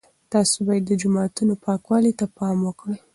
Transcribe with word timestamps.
تاسي 0.31 0.57
باید 0.67 0.83
د 0.87 0.91
جوماتونو 1.01 1.53
پاکوالي 1.65 2.11
ته 2.19 2.25
پام 2.37 2.57
وکړئ. 2.63 2.97